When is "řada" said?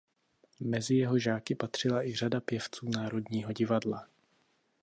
2.15-2.39